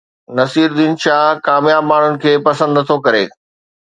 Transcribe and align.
نصيرالدين 0.37 0.95
شاهه 1.03 1.37
ڪامياب 1.47 1.85
ماڻهن 1.91 2.19
کي 2.25 2.33
پسند 2.49 2.77
نٿو 2.81 2.97
ڪري 3.05 3.23